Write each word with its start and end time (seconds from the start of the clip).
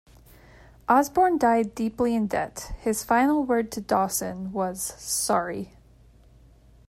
Osborne 0.89 1.37
died 1.37 1.75
deeply 1.75 2.15
in 2.15 2.25
debt, 2.25 2.73
his 2.79 3.03
final 3.03 3.43
word 3.43 3.71
to 3.71 3.81
Dawson 3.81 4.51
was: 4.51 4.81
"Sorry". 4.97 5.73